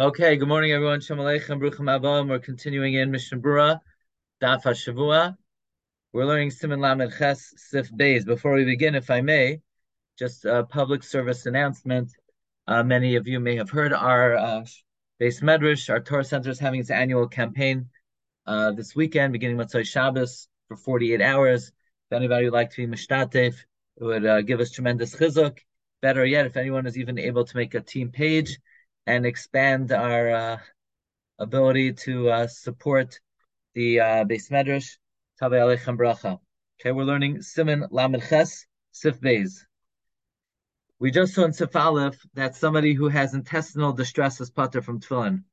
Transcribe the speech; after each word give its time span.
Okay, 0.00 0.36
good 0.36 0.46
morning, 0.46 0.70
everyone. 0.70 1.00
Shalom 1.00 1.26
Aleichem, 1.26 1.58
Bruchim 1.58 1.90
Abom. 1.90 2.28
We're 2.28 2.38
continuing 2.38 2.94
in 2.94 3.10
Mishnah 3.10 3.38
Berurah, 3.38 3.80
Daf 4.40 4.62
HaShavua. 4.62 5.36
We're 6.12 6.24
learning 6.24 6.50
Siman 6.50 6.78
Lamed 6.78 7.12
Ches 7.18 7.52
Sif 7.56 7.90
Beis. 7.90 8.24
Before 8.24 8.54
we 8.54 8.64
begin, 8.64 8.94
if 8.94 9.10
I 9.10 9.22
may, 9.22 9.60
just 10.16 10.44
a 10.44 10.62
public 10.62 11.02
service 11.02 11.46
announcement. 11.46 12.12
Uh, 12.68 12.84
many 12.84 13.16
of 13.16 13.26
you 13.26 13.40
may 13.40 13.56
have 13.56 13.70
heard 13.70 13.92
our 13.92 14.36
uh, 14.36 14.64
Beis 15.20 15.42
Medrash, 15.42 15.90
our 15.90 15.98
Torah 15.98 16.22
Center 16.22 16.50
is 16.50 16.60
having 16.60 16.78
its 16.78 16.92
annual 16.92 17.26
campaign 17.26 17.88
uh, 18.46 18.70
this 18.70 18.94
weekend, 18.94 19.32
beginning 19.32 19.56
Motzei 19.56 19.84
Shabbos 19.84 20.46
for 20.68 20.76
48 20.76 21.20
hours. 21.20 21.72
If 22.08 22.16
anybody 22.16 22.44
would 22.44 22.54
like 22.54 22.70
to 22.70 22.86
be 22.86 22.96
Mishtatev, 22.96 23.56
it 23.96 24.04
would 24.04 24.24
uh, 24.24 24.42
give 24.42 24.60
us 24.60 24.70
tremendous 24.70 25.16
chizuk. 25.16 25.58
Better 26.02 26.24
yet, 26.24 26.46
if 26.46 26.56
anyone 26.56 26.86
is 26.86 26.96
even 26.96 27.18
able 27.18 27.44
to 27.44 27.56
make 27.56 27.74
a 27.74 27.80
team 27.80 28.12
page, 28.12 28.60
and 29.08 29.24
expand 29.24 29.90
our 29.90 30.28
uh, 30.28 30.58
ability 31.38 31.94
to 31.94 32.28
uh, 32.28 32.46
support 32.46 33.18
the 33.74 34.00
uh, 34.00 34.24
Beis 34.24 34.50
Medrash. 34.50 34.98
Alechem 35.40 35.96
Bracha. 35.96 36.38
Okay, 36.78 36.92
we're 36.92 37.04
learning 37.04 37.38
Siman 37.38 37.88
Lamed 37.90 38.22
Ches 38.28 38.66
Sif 38.92 39.18
Beis. 39.18 39.64
We 40.98 41.10
just 41.10 41.32
saw 41.32 41.44
in 41.44 41.54
Sif 41.54 41.74
Aleph 41.74 42.18
that 42.34 42.54
somebody 42.54 42.92
who 42.92 43.08
has 43.08 43.32
intestinal 43.32 43.92
distress 43.92 44.42
is 44.42 44.50
putter 44.50 44.82
from 44.82 45.00
tefillin, 45.00 45.44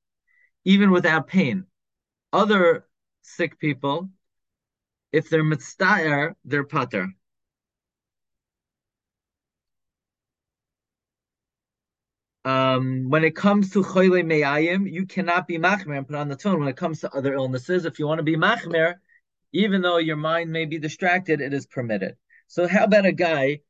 even 0.65 0.91
without 0.91 1.27
pain. 1.27 1.65
Other 2.33 2.85
sick 3.21 3.57
people, 3.57 4.09
if 5.13 5.29
they're 5.29 5.43
mitzdayer, 5.43 6.33
they're 6.43 6.65
putter. 6.65 7.07
Um, 12.45 13.09
when 13.09 13.23
it 13.23 13.35
comes 13.35 13.71
to 13.71 13.83
choyle 13.83 14.23
meyayim, 14.23 14.89
you 14.89 15.07
cannot 15.07 15.47
be 15.47 15.57
machmer 15.57 15.97
and 15.97 16.07
put 16.07 16.15
on 16.15 16.29
the 16.29 16.35
tone. 16.35 16.59
When 16.59 16.69
it 16.69 16.77
comes 16.77 17.01
to 17.01 17.11
other 17.11 17.33
illnesses, 17.33 17.85
if 17.85 17.97
you 17.97 18.05
want 18.05 18.19
to 18.19 18.23
be 18.23 18.37
machmer, 18.37 18.95
even 19.51 19.81
though 19.81 19.97
your 19.97 20.15
mind 20.15 20.51
may 20.51 20.65
be 20.65 20.77
distracted, 20.77 21.41
it 21.41 21.53
is 21.53 21.65
permitted. 21.65 22.15
So 22.47 22.67
how 22.67 22.83
about 22.83 23.07
a 23.07 23.11
guy, 23.11 23.61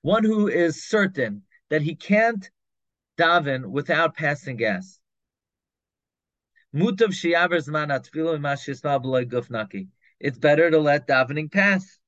one 0.00 0.24
who 0.24 0.48
is 0.48 0.84
certain 0.84 1.42
that 1.68 1.82
he 1.82 1.94
can't 1.94 2.50
daven 3.18 3.66
without 3.66 4.14
passing 4.14 4.56
gas. 4.56 4.98
It's 6.72 7.02
better 10.38 10.70
to 10.70 10.78
let 10.78 11.06
davening 11.06 11.52
pass. 11.52 11.98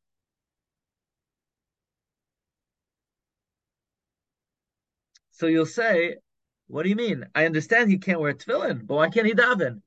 So 5.37 5.49
you'll 5.49 5.67
say, 5.67 6.17
what 6.67 6.85
do 6.85 6.89
you 6.89 6.97
mean? 6.97 7.27
I 7.35 7.45
understand 7.45 7.91
he 7.91 7.99
can't 7.99 8.21
wear 8.21 8.33
tefillin, 8.33 8.87
but 8.87 8.95
why 8.95 9.11
can't 9.11 9.27
he 9.27 9.35
daven? 9.35 9.83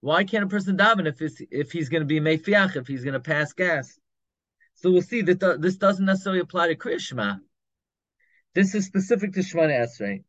Why 0.00 0.22
can't 0.22 0.44
a 0.44 0.46
person 0.46 0.76
daven 0.76 1.08
if 1.08 1.20
it's, 1.20 1.42
if 1.50 1.72
he's 1.72 1.88
going 1.88 2.02
to 2.02 2.06
be 2.06 2.20
mefiach, 2.20 2.76
if 2.76 2.86
he's 2.86 3.02
going 3.02 3.14
to 3.14 3.20
pass 3.20 3.52
gas? 3.52 3.98
So 4.74 4.92
we'll 4.92 5.02
see 5.02 5.22
that 5.22 5.40
th- 5.40 5.56
this 5.58 5.76
doesn't 5.78 6.04
necessarily 6.04 6.40
apply 6.40 6.68
to 6.68 6.76
Krishma. 6.76 7.40
This 8.54 8.76
is 8.76 8.86
specific 8.86 9.32
to 9.32 9.40
Shemana 9.40 9.84
Esrei. 9.84 10.22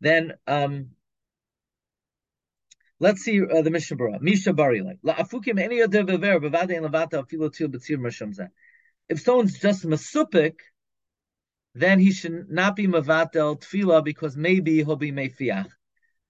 Then 0.00 0.34
um, 0.46 0.90
let's 3.00 3.22
see 3.22 3.42
uh, 3.42 3.62
the 3.62 3.70
Mishnah 3.70 3.96
Berurah. 3.96 4.20
Misha 4.20 4.52
Bari 4.52 4.82
like 4.82 5.00
la'afukim 5.04 5.60
any 5.60 5.82
other 5.82 6.04
bever 6.04 6.38
bevade 6.38 6.76
and 6.76 6.86
levata 6.86 7.24
afilo 7.24 7.52
til 7.52 7.68
masham 7.68 8.48
If 9.08 9.20
someone's 9.20 9.58
just 9.58 9.84
masupik, 9.84 10.54
then 11.74 12.00
he 12.00 12.12
should 12.12 12.50
not 12.50 12.76
be 12.76 12.86
mavatel 12.86 13.60
tefillah 13.60 14.04
because 14.04 14.36
maybe 14.36 14.76
he'll 14.76 14.96
be 14.96 15.12
mefiach. 15.12 15.70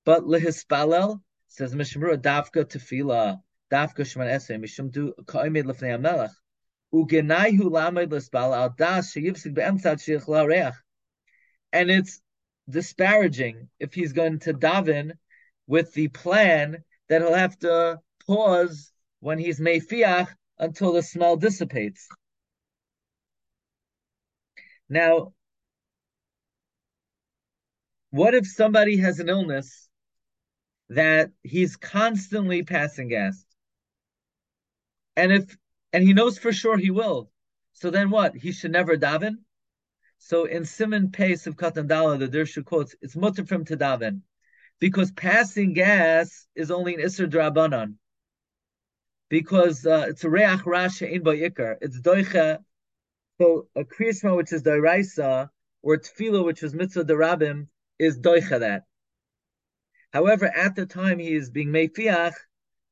But 0.05 0.25
lehispalel 0.25 1.21
says 1.49 1.75
Mishmura 1.75 2.19
dafka 2.19 2.65
tefillah 2.65 3.41
dafka 3.73 4.05
shman 4.05 4.29
esrei 4.29 4.61
mishum 4.61 4.91
du 4.91 5.15
kaimed 5.27 5.65
lefnei 5.65 5.99
amelach 5.99 6.35
ugenai 6.93 7.57
hu 7.57 7.71
lamed 7.71 8.11
lespal 8.11 8.55
al 8.57 8.71
das 8.77 9.15
sheyivsik 9.15 9.55
beemtzat 9.55 10.01
sheich 10.05 10.27
lareach. 10.27 10.77
And 11.73 11.91
it's 11.91 12.21
disparaging 12.69 13.69
if 13.79 13.95
he's 13.95 14.13
going 14.13 14.41
to 14.41 14.53
daven 14.55 15.13
with 15.67 15.93
the 15.95 16.09
plan 16.09 16.83
that 17.09 17.23
he'll 17.23 17.35
have 17.35 17.59
to 17.61 18.01
pause 18.27 18.93
when 19.21 19.39
he's 19.39 19.61
mefiach 19.61 20.29
until 20.59 20.93
the 20.93 21.03
smell 21.03 21.37
dissipates. 21.37 22.09
Now, 24.91 25.33
what 28.11 28.35
if 28.35 28.47
somebody 28.47 28.97
has 28.97 29.21
an 29.21 29.29
illness 29.29 29.89
that 30.89 31.31
he's 31.45 31.77
constantly 31.77 32.65
passing 32.65 33.09
gas? 33.09 33.47
And 35.17 35.33
if 35.33 35.57
and 35.93 36.03
he 36.03 36.13
knows 36.13 36.39
for 36.39 36.53
sure 36.53 36.77
he 36.77 36.91
will. 36.91 37.31
So 37.73 37.91
then 37.91 38.11
what? 38.11 38.35
He 38.35 38.51
should 38.51 38.73
never 38.73 38.97
daven? 38.97 39.37
So 40.19 40.45
in 40.45 40.65
Simon 40.65 41.13
Pace 41.13 41.47
of 41.47 41.57
Katandala, 41.57 42.19
the 42.19 42.29
Dirshu 42.29 42.65
quotes, 42.65 42.95
it's 43.01 43.17
mutter 43.17 43.47
from 43.47 43.65
to 43.67 43.77
daven. 43.77 44.23
Because 44.81 45.13
passing 45.13 45.73
gas 45.73 46.47
is 46.55 46.71
only 46.71 46.95
an 46.95 47.01
Isser 47.01 47.29
Drabanan. 47.29 47.95
Because 49.29 49.87
uh, 49.87 50.07
it's 50.09 50.25
Reach 50.25 50.61
Rasha 50.61 51.11
in 51.11 51.23
Ikar. 51.23 51.77
It's 51.81 52.01
Doicha 52.01 52.59
so 53.41 53.69
a 53.75 53.85
kriyishma 53.85 54.37
which 54.37 54.53
is 54.53 54.63
doiraisa 54.63 55.49
or 55.81 55.97
tefillah 55.97 56.45
which 56.45 56.63
is 56.63 56.75
mitzvah 56.75 57.05
derabim 57.05 57.69
is 57.99 58.19
doicha. 58.19 58.83
However, 60.13 60.47
at 60.47 60.75
the 60.77 60.85
time 60.85 61.19
he 61.19 61.33
is 61.35 61.49
being 61.49 61.69
mefiach, 61.69 62.35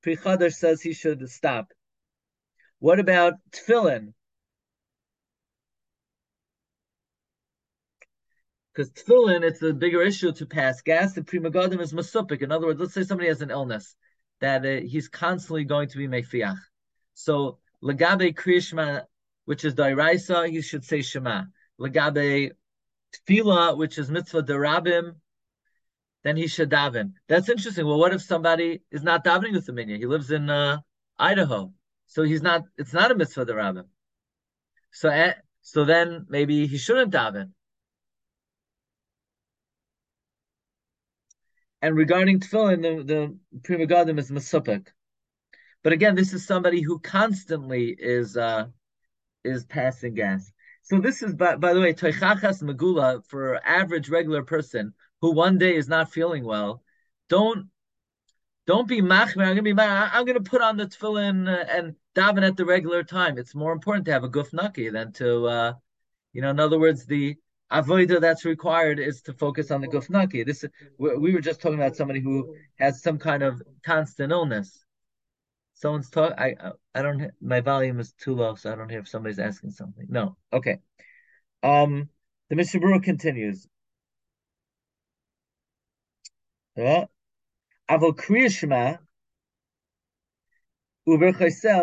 Pri 0.02 0.16
Chadash 0.16 0.54
says 0.54 0.80
he 0.80 0.94
should 0.94 1.28
stop. 1.28 1.72
What 2.78 2.98
about 2.98 3.34
tefillin? 3.50 4.14
Because 8.72 8.90
tefillin, 8.92 9.42
it's 9.42 9.60
a 9.60 9.74
bigger 9.74 10.00
issue 10.00 10.32
to 10.32 10.46
pass 10.46 10.80
gas. 10.80 11.12
The 11.12 11.24
Pri 11.24 11.40
Megadim 11.40 11.80
is 11.80 11.92
masupik. 11.92 12.40
In 12.40 12.52
other 12.52 12.68
words, 12.68 12.80
let's 12.80 12.94
say 12.94 13.02
somebody 13.02 13.28
has 13.28 13.42
an 13.42 13.50
illness 13.50 13.94
that 14.40 14.64
uh, 14.64 14.86
he's 14.86 15.08
constantly 15.08 15.64
going 15.64 15.88
to 15.88 15.98
be 15.98 16.08
mefiach. 16.08 16.60
So 17.12 17.58
legabe 17.82 18.34
kriyishma 18.34 19.04
which 19.48 19.64
is 19.64 19.74
Dairaisa, 19.74 20.50
he 20.50 20.60
should 20.60 20.84
say 20.84 21.00
Shema. 21.00 21.44
Legabe 21.80 22.50
Tefillah, 23.14 23.78
which 23.78 23.96
is 23.96 24.10
Mitzvah 24.10 24.42
Derabim, 24.42 25.14
then 26.22 26.36
he 26.36 26.46
should 26.48 26.68
daven. 26.68 27.12
That's 27.28 27.48
interesting. 27.48 27.86
Well, 27.86 27.98
what 27.98 28.12
if 28.12 28.20
somebody 28.20 28.82
is 28.90 29.02
not 29.02 29.24
davening 29.24 29.54
with 29.54 29.64
the 29.64 29.72
minyan? 29.72 30.00
He 30.00 30.04
lives 30.04 30.30
in 30.30 30.50
uh, 30.50 30.80
Idaho, 31.18 31.72
so 32.06 32.24
he's 32.24 32.42
not. 32.42 32.64
It's 32.76 32.92
not 32.92 33.10
a 33.10 33.14
mitzvah 33.14 33.46
derabim. 33.46 33.86
So, 34.90 35.08
uh, 35.08 35.32
so 35.62 35.86
then 35.86 36.26
maybe 36.28 36.66
he 36.66 36.76
shouldn't 36.76 37.14
daven. 37.14 37.52
And 41.80 41.96
regarding 41.96 42.40
tefillin, 42.40 42.82
the, 42.82 43.04
the 43.04 43.60
Pri 43.62 43.76
Megadim 43.78 44.18
is 44.18 44.30
masupik. 44.30 44.88
But 45.82 45.94
again, 45.94 46.16
this 46.16 46.34
is 46.34 46.46
somebody 46.46 46.82
who 46.82 46.98
constantly 46.98 47.96
is 47.98 48.36
uh, 48.36 48.66
is 49.44 49.64
passing 49.64 50.14
gas. 50.14 50.52
So 50.82 51.00
this 51.00 51.22
is, 51.22 51.34
by, 51.34 51.56
by 51.56 51.74
the 51.74 51.80
way, 51.80 51.92
toichachas 51.92 52.62
megula 52.62 53.24
for 53.26 53.60
average 53.66 54.08
regular 54.08 54.42
person 54.42 54.94
who 55.20 55.32
one 55.32 55.58
day 55.58 55.76
is 55.76 55.88
not 55.88 56.12
feeling 56.12 56.44
well. 56.44 56.82
Don't 57.28 57.68
don't 58.66 58.86
be 58.86 59.00
machmer. 59.00 59.46
I'm 59.46 59.56
gonna 59.56 59.62
be 59.62 59.74
I'm 59.78 60.26
gonna 60.26 60.40
put 60.40 60.60
on 60.60 60.76
the 60.76 60.86
tefillin 60.86 61.48
and 61.70 61.94
daven 62.14 62.46
at 62.46 62.56
the 62.56 62.66
regular 62.66 63.02
time. 63.02 63.38
It's 63.38 63.54
more 63.54 63.72
important 63.72 64.04
to 64.06 64.12
have 64.12 64.24
a 64.24 64.28
guf 64.28 64.52
naki 64.52 64.90
than 64.90 65.12
to, 65.14 65.46
uh, 65.46 65.72
you 66.32 66.42
know, 66.42 66.50
in 66.50 66.60
other 66.60 66.78
words, 66.78 67.06
the 67.06 67.36
avoida 67.72 68.20
that's 68.20 68.44
required 68.44 68.98
is 68.98 69.22
to 69.22 69.32
focus 69.32 69.70
on 69.70 69.80
the 69.80 69.88
guf 69.88 70.10
naki. 70.10 70.42
This 70.42 70.64
we 70.98 71.32
were 71.32 71.40
just 71.40 71.60
talking 71.60 71.78
about 71.78 71.96
somebody 71.96 72.20
who 72.20 72.54
has 72.78 73.02
some 73.02 73.18
kind 73.18 73.42
of 73.42 73.62
constant 73.84 74.32
illness. 74.32 74.84
Someone's 75.80 76.10
talk. 76.10 76.34
I 76.36 76.56
I 76.92 77.02
don't. 77.02 77.30
My 77.40 77.60
volume 77.60 78.00
is 78.00 78.12
too 78.12 78.34
low, 78.34 78.56
so 78.56 78.72
I 78.72 78.74
don't 78.74 78.88
hear 78.88 78.98
if 78.98 79.08
somebody's 79.08 79.38
asking 79.38 79.70
something. 79.70 80.06
No. 80.08 80.36
Okay. 80.52 80.78
Um. 81.62 82.08
The 82.50 82.56
Mishnah 82.56 82.80
Berurah 82.80 83.02
continues. 83.02 83.68
Avol 86.76 87.08
kriyishma 87.88 88.98
uber 91.06 91.32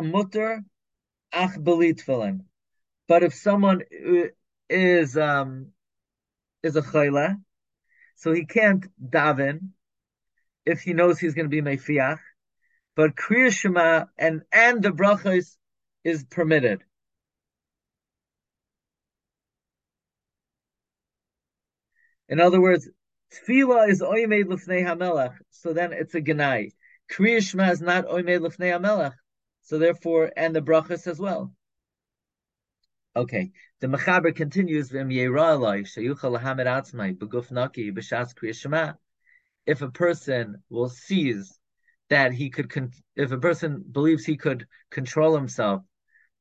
mutter 0.02 0.64
ach. 1.32 2.40
But 3.08 3.24
if 3.24 3.34
someone 3.34 3.82
is 4.70 5.18
um 5.18 5.72
is 6.64 6.76
a 6.76 6.82
chayla, 6.82 7.42
so 8.16 8.34
he 8.34 8.46
can't 8.46 8.86
daven 9.00 9.70
if 10.66 10.82
he 10.82 10.94
knows 10.94 11.20
he's 11.20 11.34
going 11.34 11.50
to 11.50 11.50
be 11.50 11.62
mefiach, 11.62 12.20
but 12.96 13.16
Kriya 13.16 13.52
Shema 13.52 14.06
and 14.18 14.42
and 14.52 14.82
the 14.82 14.92
brachos 14.92 15.58
is 16.04 16.24
permitted. 16.24 16.84
In 22.28 22.40
other 22.40 22.62
words, 22.62 22.90
tefillah 23.34 23.90
is 23.90 24.02
oimed 24.02 24.46
lefnei 24.46 24.84
hamelach, 24.84 25.36
so 25.52 25.74
then 25.74 25.94
it's 25.94 26.16
a 26.16 26.22
genai. 26.22 26.72
Kriya 27.12 27.38
is 27.72 27.82
not 27.82 28.06
oimed 28.08 28.40
lefnei 28.40 28.72
hamelach, 28.72 29.14
so 29.62 29.78
therefore, 29.78 30.32
and 30.36 30.56
the 30.56 30.62
brachas 30.62 31.06
as 31.06 31.20
well. 31.20 31.54
Okay, 33.16 33.52
the 33.80 33.88
Mechaber 33.88 34.36
continues, 34.36 34.90
V'im 34.90 35.14
yera 35.14 35.58
aloi, 35.58 35.84
sheyuchal 35.84 36.38
lahamed 36.38 36.66
atzmai, 36.66 37.16
beguf 37.16 37.52
naki, 37.52 37.92
b'shas 37.92 38.34
kriya 38.34 38.98
If 39.66 39.82
a 39.82 39.92
person 39.92 40.64
will 40.70 40.90
seize 40.90 41.60
that 42.10 42.34
he 42.34 42.50
could, 42.50 42.70
con- 42.70 42.92
if 43.16 43.32
a 43.32 43.38
person 43.38 43.84
believes 43.92 44.26
he 44.26 44.38
could 44.38 44.68
control 44.92 45.36
himself 45.36 45.82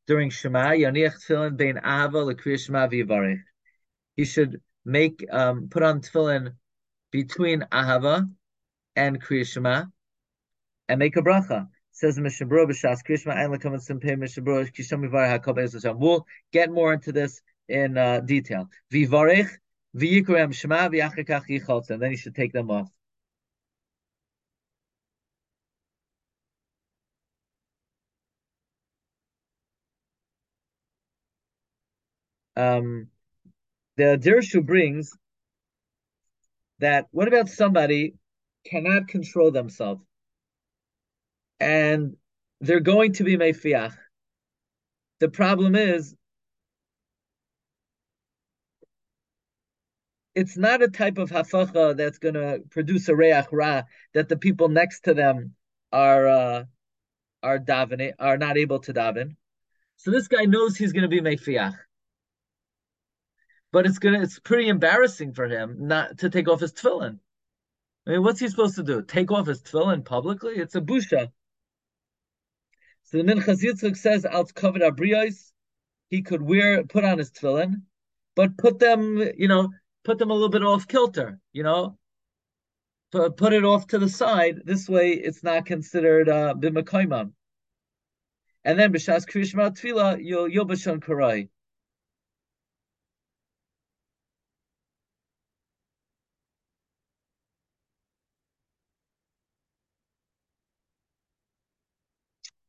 during 0.07 0.31
Shema, 0.31 0.71
yaniach 0.73 1.15
tefillin 1.25 1.57
bein 1.57 1.77
ahava 1.77 2.25
l'kriya 2.27 2.61
Shema 2.61 2.89
v'yivarech. 2.89 3.41
He 4.17 4.25
should 4.25 4.61
make 4.85 5.25
um, 5.31 5.69
put 5.71 5.83
on 5.83 6.01
tefillin 6.01 6.55
between 7.11 7.63
ahava 7.73 8.29
and 8.97 9.23
kriya 9.23 9.47
Shema 9.47 9.85
and 10.89 10.99
make 10.99 11.17
a 11.17 11.23
bracha. 11.23 11.69
Says 11.93 12.19
Mishabro 12.19 12.69
b'shas 12.69 12.99
kriya 13.07 13.21
Shema 13.21 13.35
and 13.35 13.53
l'kamat 13.53 13.89
simpei 13.89 14.17
Mishabro 14.17 14.71
kisham 14.75 15.09
yivarech 15.09 15.41
hakol 15.41 15.55
be'ez 15.55 15.97
We'll 15.97 16.27
get 16.53 16.71
more 16.71 16.93
into 16.93 17.13
this 17.13 17.41
in 17.69 17.97
uh, 17.97 18.21
detail. 18.21 18.69
V'yivarech 18.93 19.51
v'yikrem 19.97 20.53
Shema 20.53 20.89
v'yachakach 20.89 21.49
yichaltzim. 21.49 22.01
Then 22.01 22.11
you 22.11 22.17
should 22.19 22.35
take 22.35 22.53
them 22.53 22.71
off. 22.71 22.91
Um, 32.57 33.09
the 33.97 34.19
Dirshu 34.19 34.65
brings 34.65 35.17
that 36.81 37.07
what 37.11 37.29
about 37.29 37.49
somebody 37.49 38.15
cannot 38.65 39.09
control 39.09 39.51
themselves 39.51 40.03
and 41.61 42.17
they're 42.61 42.81
going 42.81 43.13
to 43.15 43.25
be 43.25 43.37
mefiach. 43.37 43.95
The 45.21 45.29
problem 45.29 45.75
is 45.75 46.15
it's 50.35 50.57
not 50.57 50.83
a 50.83 50.89
type 50.89 51.19
of 51.19 51.31
hafacha 51.31 51.97
that's 51.97 52.19
going 52.19 52.35
to 52.35 52.63
produce 52.71 53.09
a 53.09 53.15
reach 53.15 53.45
ra 53.53 53.83
that 54.15 54.29
the 54.29 54.37
people 54.37 54.69
next 54.69 55.05
to 55.05 55.15
them 55.15 55.55
are 55.93 56.27
uh, 56.27 56.65
are 57.43 57.59
davening 57.59 58.13
are 58.19 58.37
not 58.37 58.57
able 58.57 58.81
to 58.81 58.93
daven. 58.93 59.37
So 59.97 60.11
this 60.11 60.29
guy 60.29 60.45
knows 60.45 60.77
he's 60.77 60.93
going 60.93 61.09
to 61.09 61.09
be 61.09 61.21
mefiach 61.21 61.77
but 63.75 63.87
it's 63.87 63.99
gonna 63.99 64.23
it's 64.23 64.39
pretty 64.39 64.69
embarrassing 64.69 65.33
for 65.33 65.49
him 65.49 65.89
not 65.89 66.19
to 66.19 66.31
take 66.31 66.49
off 66.49 66.61
his 66.61 66.73
tefillin. 66.73 67.19
I 68.07 68.11
mean, 68.11 68.23
what's 68.23 68.39
he 68.39 68.49
supposed 68.49 68.77
to 68.77 68.85
do? 68.85 69.03
Take 69.03 69.33
off 69.33 69.49
his 69.49 69.63
tefillin 69.63 70.05
publicly? 70.05 70.55
It's 70.55 70.77
a 70.77 70.81
busha. 70.81 71.33
So 73.03 73.19
the 73.19 73.25
Minchas 73.25 73.65
Yitzchak 73.65 73.97
says, 73.97 74.25
"Al 74.25 74.45
covered 74.45 74.83
abriyos." 74.83 75.51
He 76.09 76.23
could 76.23 76.41
wear, 76.41 76.85
put 76.85 77.05
on 77.05 77.19
his 77.19 77.33
tefillin, 77.33 77.83
but 78.37 78.57
put 78.57 78.79
them, 78.79 79.19
you 79.37 79.49
know, 79.49 79.71
put 80.05 80.19
them 80.19 80.31
a 80.31 80.35
little 80.35 80.51
bit 80.51 80.63
off 80.63 80.87
kilter, 80.87 81.41
you 81.53 81.65
know, 81.65 81.99
put, 83.11 83.53
it 83.53 83.65
off 83.65 83.89
to 83.89 83.99
the 83.99 84.09
side. 84.09 84.61
This 84.65 84.89
way, 84.89 85.15
it's 85.15 85.43
not 85.43 85.67
considered 85.67 86.29
uh. 86.29 86.55
And 88.67 88.79
then 88.79 88.93
b'shas 88.93 89.27
kriyishma 89.29 89.73
tefillah, 89.73 90.25
you'll 90.25 90.49
yobashon 90.49 91.01
karai. 91.01 91.49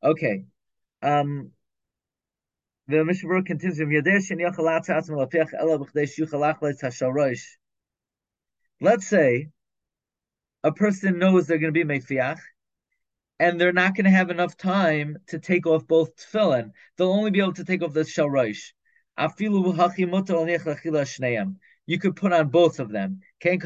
Okay. 0.05 0.45
Um, 1.01 1.51
the 2.87 3.03
Mishnah 3.03 3.43
continues, 3.43 3.79
Let's 8.81 9.07
say 9.07 9.49
a 10.63 10.71
person 10.71 11.17
knows 11.17 11.47
they're 11.47 11.57
going 11.57 11.73
to 11.73 11.83
be 11.83 11.83
mefiach, 11.83 12.39
and 13.39 13.59
they're 13.59 13.73
not 13.73 13.95
going 13.95 14.05
to 14.05 14.11
have 14.11 14.29
enough 14.29 14.55
time 14.55 15.17
to 15.27 15.39
take 15.39 15.65
off 15.65 15.87
both 15.87 16.15
tefillin. 16.15 16.71
They'll 16.97 17.11
only 17.11 17.31
be 17.31 17.39
able 17.39 17.53
to 17.53 17.65
take 17.65 17.81
off 17.81 17.93
the 17.93 18.01
shalroish. 18.01 18.73
You 21.87 21.99
could 21.99 22.15
put 22.15 22.33
on 22.33 22.49
both 22.49 22.79
of 22.79 22.91
them. 22.91 23.21
That's 23.41 23.65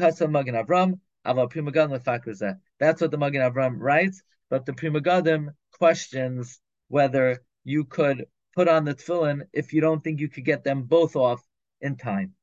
what 3.00 3.10
the 3.10 3.18
Magen 3.18 3.42
Avram 3.42 3.76
writes, 3.78 4.22
but 4.48 4.64
the 4.64 4.72
Pri 4.72 4.88
Megadim 4.88 5.50
questions 5.80 6.60
whether 6.88 7.42
you 7.64 7.84
could 7.84 8.26
put 8.54 8.68
on 8.68 8.84
the 8.84 8.94
tefillin 8.94 9.40
if 9.52 9.72
you 9.72 9.80
don't 9.80 10.04
think 10.04 10.20
you 10.20 10.28
could 10.28 10.44
get 10.44 10.62
them 10.62 10.82
both 10.82 11.16
off 11.16 11.42
in 11.80 11.96
time. 11.96 12.34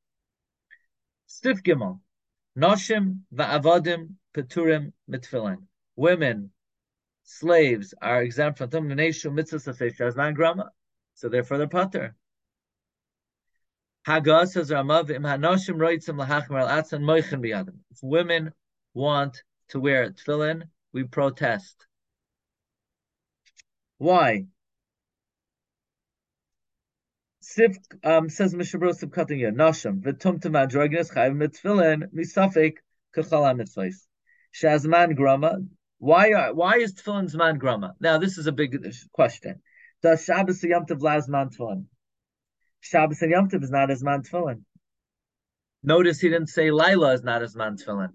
Stif 1.26 1.62
Gimel. 1.62 2.00
Noshim 2.58 3.20
va'avadim 3.32 4.14
peturim 4.34 4.92
mitfillin. 5.08 5.58
Women, 5.94 6.50
slaves 7.22 7.94
are 8.02 8.22
exempt 8.22 8.58
from 8.58 8.70
tum 8.70 8.88
neshu 8.88 9.32
mitzvah 9.32 10.04
as 10.04 10.16
man 10.16 10.34
grama, 10.34 10.72
so 11.14 11.28
therefore 11.28 11.58
they're 11.58 11.68
pater. 11.68 12.16
Hagas 14.08 14.48
says 14.54 14.70
Ramav 14.70 15.10
im 15.10 15.22
hanoshim 15.22 15.76
roitzim 15.76 16.16
lahachmer 16.18 16.60
al 16.62 16.82
atzan 16.82 17.02
moichin 17.02 17.40
biyadim. 17.44 17.76
If 17.92 17.98
women 18.02 18.52
want 18.94 19.44
to 19.68 19.78
wear 19.78 20.10
tefillin, 20.10 20.64
we 20.92 21.04
protest. 21.04 21.86
Why? 23.98 24.46
Sif 27.40 27.76
um, 28.04 28.28
says 28.28 28.54
Mishabro 28.54 28.92
Sibkatin 28.92 29.38
Yah, 29.38 29.50
Nasham, 29.50 30.02
V'tumtum 30.02 30.52
Adroginus 30.52 31.12
Chayiv 31.12 31.34
Mitzvilin, 31.36 32.12
Misafik, 32.12 32.76
Kachala. 33.16 33.54
Shazman 34.54 35.16
Grama. 35.16 35.58
Why 35.98 36.32
are, 36.32 36.54
why 36.54 36.76
is 36.76 36.94
Tefillin 36.94 37.32
Zman 37.32 37.58
Grama? 37.58 37.94
Now, 38.00 38.18
this 38.18 38.38
is 38.38 38.46
a 38.46 38.52
big 38.52 38.76
question. 39.12 39.60
Does 40.02 40.24
Shabbos 40.24 40.62
Yom 40.62 40.86
Tov 40.86 41.00
Lazman 41.00 41.54
Tefillin? 41.54 41.86
Shabbos 42.80 43.20
and 43.22 43.32
Yom 43.32 43.48
Tov 43.48 43.62
is 43.64 43.70
not 43.70 43.90
as 43.90 44.02
man 44.02 44.22
Tefillin. 44.22 44.62
Notice 45.82 46.20
he 46.20 46.28
didn't 46.28 46.48
say 46.48 46.70
Lila 46.70 47.14
is 47.14 47.22
not 47.22 47.42
as 47.42 47.56
man 47.56 47.76
Tefillin. 47.76 48.12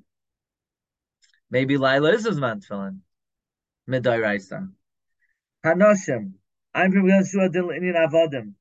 Maybe 1.49 1.77
Lila 1.77 2.13
is 2.13 2.25
as 2.25 2.39
man 2.39 2.61
Tefillin. 2.61 2.99
Midai 3.89 4.21
Raisa. 4.21 4.69
Hanoshim. 5.65 6.33
I'm 6.73 6.93
Indian 6.93 7.23
Avadim. 7.23 8.53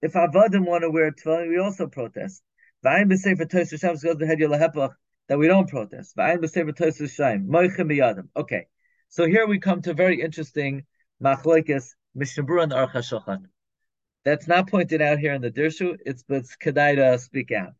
If 0.00 0.12
Avadim 0.12 0.64
want 0.64 0.82
to 0.82 0.90
wear 0.90 1.10
tefillin, 1.10 1.48
we 1.48 1.58
also 1.58 1.88
protest. 1.88 2.40
V'ayin 2.84 3.10
b'sefer 3.10 3.50
Tosha 3.50 3.80
Shabbos 3.80 4.04
goes 4.04 4.20
ahead 4.22 4.38
Yolahepach 4.38 4.94
that 5.26 5.36
we 5.36 5.48
don't 5.48 5.68
protest. 5.68 6.14
V'ayin 6.16 6.38
b'sefer 6.38 6.72
Tosha 6.72 7.02
Shaim 7.02 7.48
Moichem 7.48 7.90
biyadim. 7.90 8.28
Okay, 8.36 8.68
so 9.08 9.26
here 9.26 9.48
we 9.48 9.58
come 9.58 9.82
to 9.82 9.92
very 9.92 10.20
interesting 10.20 10.84
machlokes 11.20 11.94
Mishnah 12.14 12.44
and 12.60 12.70
Aruch 12.70 12.92
HaShulchan. 12.92 13.46
That's 14.24 14.46
not 14.46 14.70
pointed 14.70 15.02
out 15.02 15.18
here 15.18 15.32
in 15.32 15.42
the 15.42 15.50
Dirshu. 15.50 15.96
It's 16.06 16.22
but 16.22 16.36
it's 16.36 16.56
kedai 16.56 16.94
to 16.94 17.18
speak 17.18 17.50
out. 17.50 17.72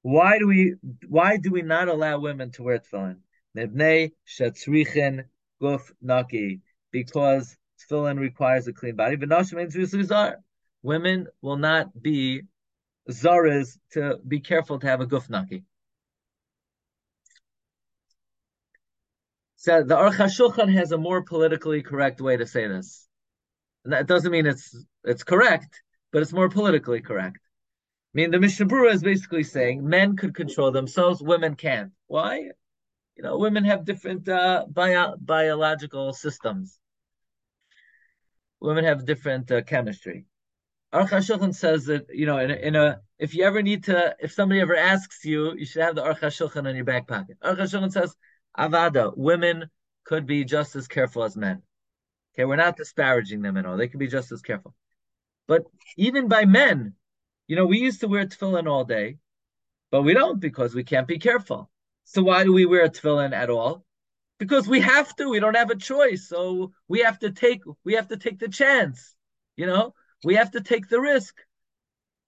Why 0.00 0.38
do 0.38 0.46
we 0.46 0.76
why 1.06 1.36
do 1.36 1.50
we 1.50 1.60
not 1.60 1.88
allow 1.88 2.20
women 2.20 2.52
to 2.52 2.62
wear 2.62 2.78
tefillin? 2.78 3.18
Nebnei 3.54 4.12
shetzrichin 4.26 5.24
guf 5.60 5.82
naki 6.00 6.62
because 6.90 7.56
tefillin 7.80 8.18
requires 8.18 8.66
a 8.66 8.72
clean 8.72 8.96
body. 8.96 9.16
Women 10.82 11.26
will 11.42 11.56
not 11.56 12.02
be 12.02 12.42
zaras 13.10 13.78
to 13.92 14.18
be 14.26 14.40
careful 14.40 14.78
to 14.78 14.86
have 14.86 15.00
a 15.00 15.06
gufnaki. 15.06 15.64
So 19.56 19.82
the 19.82 19.94
Aruch 19.94 20.16
HaShulchan 20.16 20.72
has 20.72 20.92
a 20.92 20.96
more 20.96 21.22
politically 21.22 21.82
correct 21.82 22.20
way 22.20 22.36
to 22.36 22.46
say 22.46 22.66
this. 22.66 23.06
And 23.84 23.92
that 23.92 24.06
doesn't 24.06 24.32
mean 24.32 24.46
it's 24.46 24.74
it's 25.04 25.22
correct, 25.22 25.82
but 26.12 26.22
it's 26.22 26.32
more 26.32 26.48
politically 26.48 27.00
correct. 27.00 27.38
I 28.14 28.14
mean, 28.14 28.30
the 28.30 28.40
Mishnah 28.40 28.66
Berurah 28.66 28.94
is 28.94 29.02
basically 29.02 29.44
saying 29.44 29.86
men 29.86 30.16
could 30.16 30.34
control 30.34 30.72
themselves, 30.72 31.22
women 31.22 31.54
can't. 31.54 31.92
Why? 32.06 32.50
You 33.20 33.26
know, 33.26 33.36
women 33.36 33.64
have 33.64 33.84
different 33.84 34.26
uh, 34.26 34.64
bio- 34.66 35.16
biological 35.20 36.14
systems 36.14 36.80
women 38.60 38.84
have 38.84 39.06
different 39.06 39.50
uh, 39.50 39.62
chemistry. 39.62 40.26
Aruch 40.92 41.10
HaShulchan 41.10 41.54
says 41.54 41.86
that 41.86 42.06
you 42.12 42.26
know 42.26 42.38
in 42.38 42.50
a, 42.50 42.54
in 42.54 42.76
a, 42.76 43.00
if 43.18 43.34
you 43.34 43.44
ever 43.44 43.62
need 43.62 43.84
to 43.84 44.16
if 44.20 44.32
somebody 44.32 44.60
ever 44.60 44.76
asks 44.76 45.24
you, 45.24 45.54
you 45.56 45.64
should 45.64 45.82
have 45.82 45.94
the 45.94 46.02
Aruch 46.02 46.20
HaShulchan 46.20 46.68
in 46.68 46.76
your 46.76 46.84
back 46.84 47.06
pocket. 47.06 47.36
Aruch 47.42 47.58
HaShulchan 47.58 47.92
says 47.92 48.14
avada 48.58 49.12
women 49.16 49.70
could 50.04 50.26
be 50.26 50.44
just 50.44 50.74
as 50.76 50.88
careful 50.88 51.22
as 51.22 51.36
men. 51.36 51.62
Okay, 52.34 52.44
we're 52.44 52.56
not 52.56 52.76
disparaging 52.76 53.42
them 53.42 53.56
at 53.56 53.66
all. 53.66 53.76
They 53.76 53.88
can 53.88 53.98
be 53.98 54.08
just 54.08 54.32
as 54.32 54.42
careful. 54.42 54.74
But 55.46 55.64
even 55.96 56.28
by 56.28 56.44
men, 56.44 56.94
you 57.46 57.56
know, 57.56 57.66
we 57.66 57.78
used 57.78 58.00
to 58.00 58.08
wear 58.08 58.26
tefillin 58.26 58.68
all 58.68 58.84
day, 58.84 59.18
but 59.90 60.02
we 60.02 60.14
don't 60.14 60.40
because 60.40 60.74
we 60.74 60.84
can't 60.84 61.08
be 61.08 61.18
careful. 61.18 61.69
So 62.12 62.24
why 62.24 62.42
do 62.42 62.52
we 62.52 62.66
wear 62.66 62.84
a 62.84 62.90
tefillin 62.90 63.32
at 63.32 63.50
all? 63.50 63.84
Because 64.40 64.66
we 64.66 64.80
have 64.80 65.14
to. 65.14 65.28
We 65.28 65.38
don't 65.38 65.54
have 65.54 65.70
a 65.70 65.76
choice. 65.76 66.26
So 66.26 66.72
we 66.88 67.02
have 67.02 67.20
to 67.20 67.30
take. 67.30 67.62
We 67.84 67.94
have 67.94 68.08
to 68.08 68.16
take 68.16 68.40
the 68.40 68.48
chance. 68.48 69.14
You 69.54 69.66
know, 69.66 69.94
we 70.24 70.34
have 70.34 70.50
to 70.52 70.60
take 70.60 70.88
the 70.88 71.00
risk. 71.00 71.36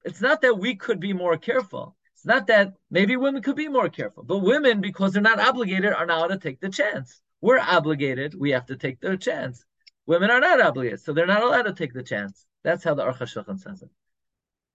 It's 0.05 0.21
not 0.21 0.43
that 0.43 0.57
we 0.57 0.77
could 0.77 1.01
be 1.01 1.12
more 1.12 1.37
careful. 1.37 1.97
It's 2.15 2.25
not 2.25 2.47
that 2.47 2.75
maybe 2.93 3.17
women 3.17 3.43
could 3.43 3.57
be 3.57 3.67
more 3.67 3.89
careful, 3.89 4.23
but 4.23 4.39
women, 4.39 4.81
because 4.81 5.12
they're 5.15 5.23
not 5.23 5.41
obligated, 5.41 5.93
are 5.93 6.09
allowed 6.09 6.29
to 6.29 6.39
take 6.39 6.61
the 6.61 6.69
chance. 6.69 7.21
We're 7.41 7.59
obligated. 7.59 8.37
We 8.39 8.53
have 8.53 8.67
to 8.67 8.77
take 8.77 9.01
the 9.01 9.17
chance. 9.17 9.65
Women 10.07 10.31
are 10.31 10.39
not 10.39 10.61
obligated, 10.61 11.01
so 11.01 11.12
they're 11.12 11.27
not 11.27 11.43
allowed 11.43 11.62
to 11.62 11.73
take 11.73 11.93
the 11.93 12.05
chance. 12.05 12.47
That's 12.62 12.85
how 12.85 12.95
the 12.95 13.03
Aruch 13.03 13.19
HaShulchan 13.19 13.59
says 13.59 13.83
it. 13.83 13.91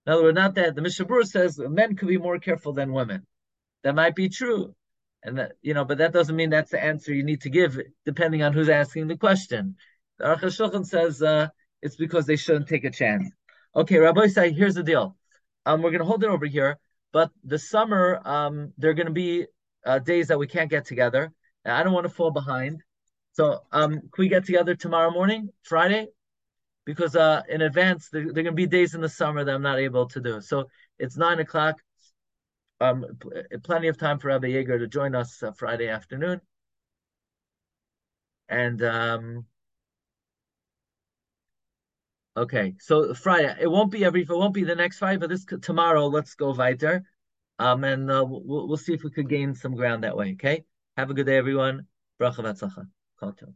In 0.06 0.12
other 0.12 0.24
words, 0.24 0.36
not 0.36 0.54
that 0.56 0.74
the 0.74 0.82
Mishnah 0.82 1.06
Berurah 1.06 1.26
says 1.26 1.58
men 1.58 1.96
could 1.96 2.08
be 2.08 2.18
more 2.18 2.38
careful 2.38 2.74
than 2.74 2.92
women. 2.92 3.26
That 3.84 3.94
might 3.94 4.14
be 4.14 4.28
true, 4.28 4.74
and 5.22 5.38
that 5.38 5.52
you 5.62 5.74
know, 5.74 5.84
but 5.84 5.98
that 5.98 6.12
doesn't 6.12 6.36
mean 6.36 6.50
that's 6.50 6.70
the 6.70 6.82
answer 6.82 7.12
you 7.12 7.24
need 7.24 7.42
to 7.42 7.50
give, 7.50 7.78
depending 8.04 8.42
on 8.42 8.52
who's 8.52 8.68
asking 8.68 9.08
the 9.08 9.16
question. 9.16 9.76
The 10.18 10.24
Aruch 10.24 10.86
says 10.86 11.22
uh, 11.22 11.48
it's 11.82 11.96
because 11.96 12.26
they 12.26 12.36
shouldn't 12.36 12.68
take 12.68 12.84
a 12.84 12.90
chance. 12.90 13.30
Okay, 13.74 13.98
Rabbi 13.98 14.28
say, 14.28 14.52
here's 14.52 14.74
the 14.74 14.82
deal. 14.82 15.16
Um, 15.66 15.82
we're 15.82 15.90
going 15.90 16.00
to 16.00 16.06
hold 16.06 16.24
it 16.24 16.30
over 16.30 16.46
here, 16.46 16.78
but 17.12 17.30
the 17.44 17.58
summer, 17.58 18.20
um, 18.24 18.72
there 18.78 18.90
are 18.90 18.94
going 18.94 19.06
to 19.06 19.12
be 19.12 19.46
uh, 19.84 19.98
days 19.98 20.28
that 20.28 20.38
we 20.38 20.46
can't 20.46 20.70
get 20.70 20.86
together. 20.86 21.32
And 21.64 21.74
I 21.74 21.82
don't 21.82 21.92
want 21.92 22.04
to 22.04 22.12
fall 22.12 22.30
behind. 22.30 22.82
So, 23.32 23.60
um, 23.72 23.92
can 23.92 24.10
we 24.18 24.28
get 24.28 24.46
together 24.46 24.74
tomorrow 24.74 25.10
morning, 25.10 25.50
Friday? 25.62 26.08
Because 26.84 27.14
uh, 27.14 27.42
in 27.48 27.60
advance, 27.60 28.08
there, 28.10 28.22
there 28.22 28.30
are 28.30 28.34
going 28.34 28.46
to 28.46 28.52
be 28.52 28.66
days 28.66 28.94
in 28.94 29.00
the 29.00 29.08
summer 29.08 29.44
that 29.44 29.54
I'm 29.54 29.62
not 29.62 29.78
able 29.78 30.06
to 30.08 30.20
do. 30.20 30.40
So 30.40 30.64
it's 30.98 31.16
nine 31.16 31.38
o'clock. 31.38 31.76
Um, 32.80 33.04
plenty 33.64 33.88
of 33.88 33.98
time 33.98 34.18
for 34.18 34.28
Rabbi 34.28 34.48
Yeager 34.48 34.78
to 34.78 34.86
join 34.86 35.14
us 35.14 35.42
uh, 35.42 35.52
Friday 35.52 35.88
afternoon. 35.88 36.40
And 38.48 38.82
um, 38.82 39.46
Okay, 42.38 42.76
so 42.78 43.14
Friday 43.14 43.52
it 43.60 43.66
won't 43.66 43.90
be 43.90 44.04
every 44.04 44.22
it 44.22 44.28
won't 44.28 44.54
be 44.54 44.62
the 44.62 44.76
next 44.76 44.98
Friday, 44.98 45.18
but 45.18 45.28
this 45.28 45.44
tomorrow. 45.60 46.06
Let's 46.06 46.36
go 46.36 46.52
weiter, 46.52 47.02
um, 47.58 47.82
and 47.82 48.08
uh, 48.08 48.24
we'll 48.24 48.68
we'll 48.68 48.76
see 48.76 48.94
if 48.94 49.02
we 49.02 49.10
could 49.10 49.28
gain 49.28 49.56
some 49.56 49.74
ground 49.74 50.04
that 50.04 50.16
way. 50.16 50.34
Okay, 50.34 50.64
have 50.96 51.10
a 51.10 51.14
good 51.14 51.26
day, 51.26 51.36
everyone. 51.36 51.88
Bracha 52.20 52.44
v'atzlacha. 52.44 53.54